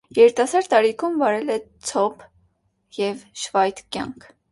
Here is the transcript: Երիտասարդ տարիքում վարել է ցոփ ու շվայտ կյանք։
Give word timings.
Երիտասարդ 0.17 0.69
տարիքում 0.69 1.19
վարել 1.23 1.51
է 1.55 1.57
ցոփ 1.89 2.23
ու 3.09 3.11
շվայտ 3.43 3.83
կյանք։ 3.97 4.27